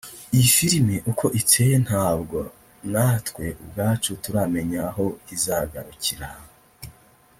Iyi 0.35 0.47
film 0.57 0.87
uko 1.11 1.25
iteye 1.39 1.75
ntabwo 1.85 2.37
natwe 2.91 3.45
ubwacu 3.63 4.11
turamenya 4.23 4.79
aho 4.89 5.05
izagarukira 5.35 6.29